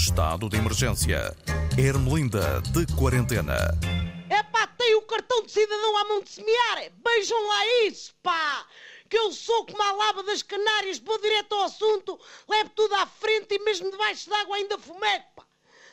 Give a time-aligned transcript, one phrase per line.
[0.00, 1.36] Estado de emergência.
[1.76, 3.78] Ermelinda de quarentena.
[4.30, 6.90] É pá, tem o cartão de cidadão à mão de semear.
[7.04, 8.66] Beijam lá isso, pá.
[9.10, 12.18] Que eu sou como a lava das Canárias, vou direto ao assunto,
[12.48, 15.44] levo tudo à frente e mesmo debaixo d'água ainda fumeco, pá.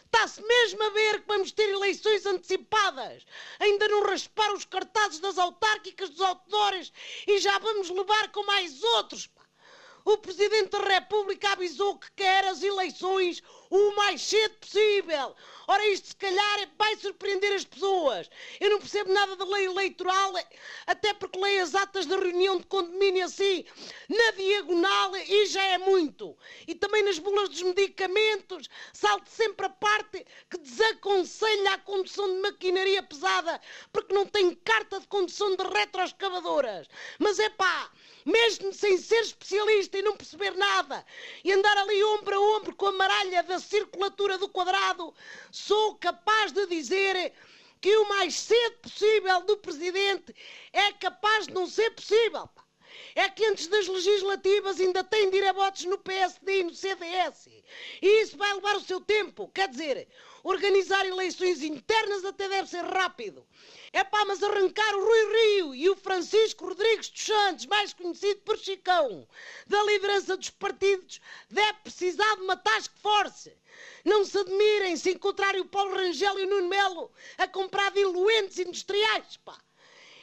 [0.06, 3.26] Está-se mesmo a ver que vamos ter eleições antecipadas.
[3.60, 6.94] Ainda não rasparam os cartazes das autárquicas dos outdoors
[7.28, 9.38] e já vamos levar com mais outros, pá.
[10.06, 15.36] O Presidente da República avisou que quer as eleições o mais cedo possível.
[15.70, 18.30] Ora, isto se calhar vai surpreender as pessoas.
[18.60, 20.34] Eu não percebo nada da lei eleitoral,
[20.86, 23.66] até porque leio as atas da reunião de condomínio assim,
[24.08, 26.38] na diagonal, e já é muito.
[26.66, 32.40] E também nas bulas dos medicamentos, salte sempre a parte que desaconselha a condução de
[32.40, 33.60] maquinaria pesada,
[33.92, 36.88] porque não tem carta de condução de retroescavadoras.
[37.20, 37.92] Mas é pá,
[38.26, 41.06] mesmo sem ser especialista e não perceber nada,
[41.44, 45.14] e andar ali ombro a ombro com a maralha da circulatura do quadrado,
[45.52, 47.34] sou capaz de dizer
[47.80, 50.36] que o mais cedo possível do Presidente
[50.74, 52.50] é capaz de não ser possível.
[53.16, 56.74] É que antes das legislativas ainda tem de ir a votos no PSD e no
[56.74, 57.48] CDS.
[58.02, 59.50] E isso vai levar o seu tempo.
[59.54, 60.08] Quer dizer,
[60.44, 63.46] organizar eleições internas até deve ser rápido.
[63.94, 66.67] É pá, mas arrancar o Rui Rio e o Francisco
[67.38, 69.28] Santos, mais conhecido por Chicão,
[69.68, 73.56] da liderança dos partidos, deve precisar de uma task force.
[74.04, 78.58] Não se admirem se encontrarem o Paulo Rangel e o Nuno Melo a comprar diluentes
[78.58, 79.56] industriais, pá.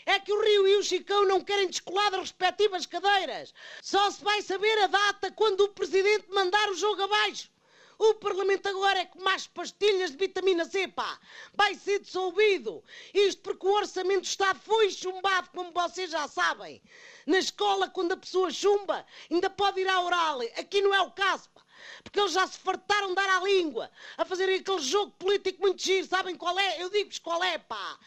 [0.04, 3.54] É que o Rio e o Chicão não querem descolar das respectivas cadeiras.
[3.80, 7.48] Só se vai saber a data quando o Presidente mandar o jogo abaixo.
[7.98, 11.18] O Parlamento agora é como as pastilhas de vitamina C, pá.
[11.54, 12.82] Vai ser dissolvido.
[13.12, 16.82] Isto porque o Orçamento Estado foi chumbado, como vocês já sabem.
[17.26, 20.40] Na escola, quando a pessoa chumba, ainda pode ir à oral.
[20.56, 21.62] Aqui não é o caso, pá.
[22.02, 25.82] Porque eles já se fartaram de dar à língua, a fazerem aquele jogo político muito
[25.82, 26.06] giro.
[26.06, 26.82] Sabem qual é?
[26.82, 27.98] Eu digo-vos qual é, pá.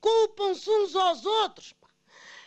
[0.00, 1.88] Culpam-se uns aos outros, pá.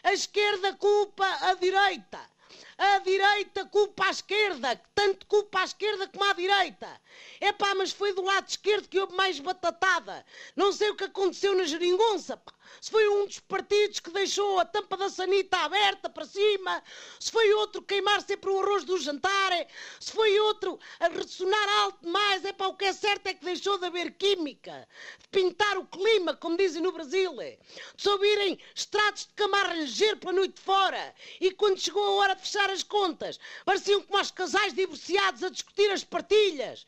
[0.04, 2.37] A esquerda culpa a direita.
[2.78, 7.02] A direita culpa a esquerda, que tanto culpa a esquerda como a direita.
[7.42, 10.26] É pá, mas foi do lado esquerdo que houve mais batatada.
[10.56, 12.54] Não sei o que aconteceu na geringonça, pá.
[12.82, 16.84] Se foi um dos partidos que deixou a tampa da sanita aberta para cima,
[17.20, 19.52] se foi outro queimar sempre o arroz do jantar,
[20.00, 23.46] se foi outro a ressonar alto demais, é pá, o que é certo é que
[23.46, 24.88] deixou de haver química,
[25.20, 27.58] de pintar o clima, como dizem no Brasil, de
[27.98, 32.42] se ouvirem estratos de camarra ligeiro pela noite fora, e quando chegou a hora de
[32.42, 36.86] fechar as contas, pareciam como os casais divorciados a discutir as partilhas.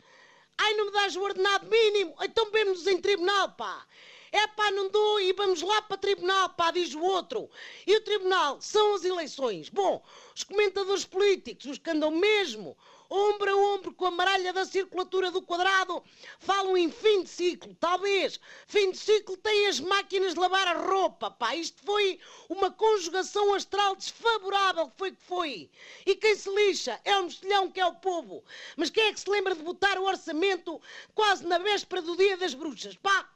[0.57, 2.16] Ai, não me dás o ordenado mínimo?
[2.22, 3.85] Então vemos-nos em tribunal, pá.
[4.31, 7.50] É pá, não dou e vamos lá para tribunal, pá, diz o outro.
[7.85, 9.69] E o tribunal são as eleições.
[9.69, 10.03] Bom,
[10.35, 12.78] os comentadores políticos, os que andam mesmo
[13.09, 16.03] ombro a ombro com a maralha da circulatura do quadrado,
[16.38, 17.75] falam em fim de ciclo.
[17.79, 21.56] Talvez fim de ciclo tem as máquinas de lavar a roupa, pá.
[21.56, 25.72] Isto foi uma conjugação astral desfavorável, foi que foi.
[26.06, 28.44] E quem se lixa é o mexilhão que é o povo.
[28.78, 30.79] Mas quem é que se lembra de botar o orçamento
[31.16, 33.28] quase na véspera do dia das bruxas, pá?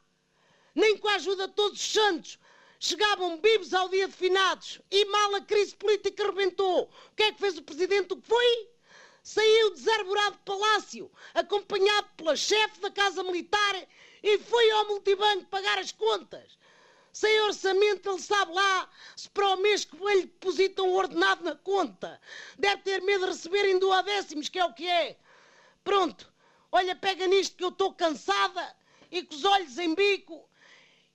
[0.75, 2.39] Nem com a ajuda de todos os santos.
[2.79, 6.83] Chegavam vivos ao dia de finados e mal a crise política rebentou.
[6.83, 8.13] O que é que fez o presidente?
[8.13, 8.69] O que foi?
[9.23, 13.87] Saiu desarborado de palácio, acompanhado pela chefe da Casa Militar
[14.21, 16.57] e foi ao multibanco pagar as contas.
[17.13, 21.55] Sem orçamento, ele sabe lá se para o mês que vem lhe depositam ordenado na
[21.55, 22.19] conta.
[22.57, 25.17] Deve ter medo de receber em duodécimos, que é o que é.
[25.83, 26.29] Pronto,
[26.71, 28.75] olha, pega nisto que eu estou cansada
[29.11, 30.49] e com os olhos em bico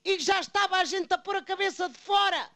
[0.04, 2.50] e já estava a gente a pôr a cabeça de fora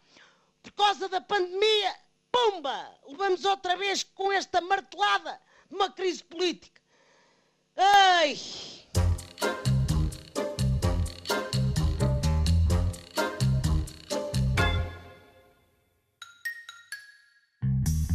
[0.62, 1.94] por causa da pandemia.
[2.30, 2.88] Pumba!
[3.06, 5.38] Levamos outra vez com esta martelada
[5.68, 6.80] de uma crise política.
[7.76, 8.38] Ai!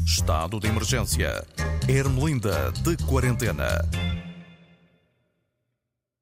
[0.06, 1.48] Estado de emergência.
[1.88, 3.68] Ermelinda de quarentena.